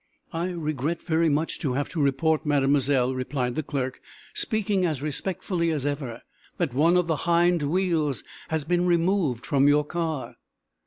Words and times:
"I 0.33 0.49
regret 0.49 1.03
very 1.03 1.29
much 1.29 1.59
to 1.59 1.73
have 1.73 1.87
to 1.89 2.01
report, 2.01 2.43
Mademoiselle," 2.43 3.13
replied 3.13 3.53
the 3.53 3.61
clerk, 3.61 4.01
speaking 4.33 4.83
as 4.83 5.03
respectfully 5.03 5.69
as 5.69 5.85
ever, 5.85 6.23
"that 6.57 6.73
one 6.73 6.97
of 6.97 7.05
the 7.05 7.17
hind 7.29 7.61
wheels 7.61 8.23
has 8.47 8.65
been 8.65 8.87
removed 8.87 9.45
from 9.45 9.67
your 9.67 9.85
car." 9.85 10.37